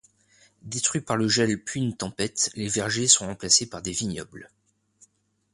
[0.63, 4.49] Détruits par le gel puis une tempête, les vergers sont remplacés par des vignobles.